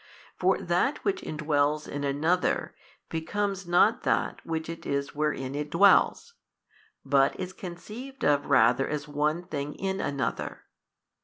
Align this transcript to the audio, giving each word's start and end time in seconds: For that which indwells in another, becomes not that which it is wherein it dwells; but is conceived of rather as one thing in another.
For 0.35 0.57
that 0.57 1.05
which 1.05 1.21
indwells 1.21 1.87
in 1.87 2.03
another, 2.03 2.73
becomes 3.07 3.67
not 3.67 4.01
that 4.01 4.43
which 4.43 4.67
it 4.67 4.83
is 4.83 5.13
wherein 5.13 5.53
it 5.53 5.69
dwells; 5.69 6.33
but 7.05 7.39
is 7.39 7.53
conceived 7.53 8.25
of 8.25 8.47
rather 8.47 8.87
as 8.87 9.07
one 9.07 9.43
thing 9.43 9.75
in 9.75 10.01
another. 10.01 10.63